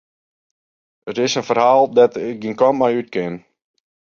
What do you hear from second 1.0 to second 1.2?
It